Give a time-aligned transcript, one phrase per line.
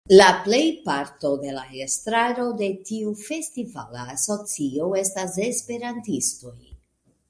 [0.13, 6.61] La plejparto de la estraro de tiu festivala asocio estas Esperantistoj.